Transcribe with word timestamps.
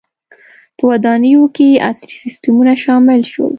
•په 0.77 0.83
ودانیو 0.91 1.43
کې 1.55 1.81
عصري 1.89 2.15
سیستمونه 2.23 2.73
شامل 2.83 3.21
شول. 3.31 3.49